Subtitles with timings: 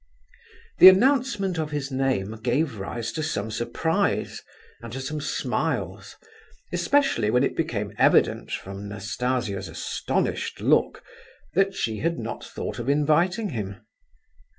[0.79, 4.41] The announcement of his name gave rise to some surprise
[4.81, 6.15] and to some smiles,
[6.73, 11.03] especially when it became evident, from Nastasia's astonished look,
[11.53, 13.85] that she had not thought of inviting him.